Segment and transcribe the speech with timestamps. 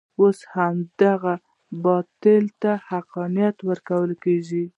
[0.21, 1.13] اوس همدې
[1.83, 4.63] باطلو ته حقانیت ورکول کېږي.